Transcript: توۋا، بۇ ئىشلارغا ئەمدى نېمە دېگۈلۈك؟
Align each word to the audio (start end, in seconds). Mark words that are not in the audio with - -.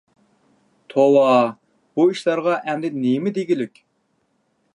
توۋا، 0.93 1.27
بۇ 1.99 2.07
ئىشلارغا 2.15 2.57
ئەمدى 2.65 2.95
نېمە 2.97 3.39
دېگۈلۈك؟ 3.41 3.79